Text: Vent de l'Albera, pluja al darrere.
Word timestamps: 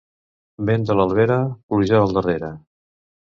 Vent 0.69 0.85
de 0.91 0.95
l'Albera, 0.99 1.37
pluja 1.73 1.99
al 2.05 2.17
darrere. 2.19 2.49